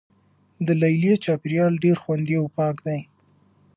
[0.65, 2.99] د لیلیې چاپیریال ډیر خوندي او پاک دی.